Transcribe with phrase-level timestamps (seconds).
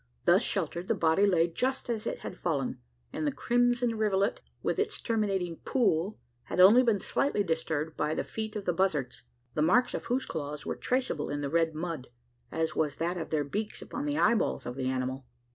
[0.25, 2.79] Thus sheltered, the body lay just as it had fallen;
[3.13, 8.23] and the crimson rivulet, with its terminating "pool," had only been slightly disturbed by the
[8.23, 9.21] feet of the buzzards
[9.53, 12.07] the marks of whose claws were traceable in the red mud,
[12.51, 15.27] as was that of their beaks upon the eyeballs of the animal.